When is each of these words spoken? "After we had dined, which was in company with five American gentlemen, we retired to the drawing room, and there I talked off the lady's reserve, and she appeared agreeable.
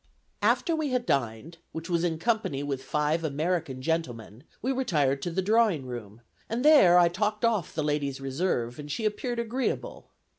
"After 0.41 0.75
we 0.75 0.89
had 0.89 1.05
dined, 1.05 1.59
which 1.73 1.87
was 1.87 2.03
in 2.03 2.17
company 2.17 2.63
with 2.63 2.81
five 2.81 3.23
American 3.23 3.83
gentlemen, 3.83 4.45
we 4.59 4.71
retired 4.71 5.21
to 5.21 5.29
the 5.29 5.43
drawing 5.43 5.85
room, 5.85 6.21
and 6.49 6.65
there 6.65 6.97
I 6.97 7.07
talked 7.07 7.45
off 7.45 7.75
the 7.75 7.83
lady's 7.83 8.19
reserve, 8.19 8.79
and 8.79 8.91
she 8.91 9.05
appeared 9.05 9.37
agreeable. 9.37 10.09